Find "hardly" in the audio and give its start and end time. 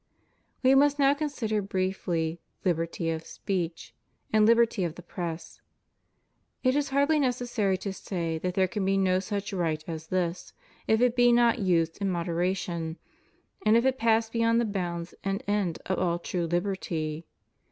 6.89-7.19